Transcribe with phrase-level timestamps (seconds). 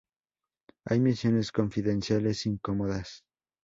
[0.85, 3.23] Hay misiones confidenciales incómodas..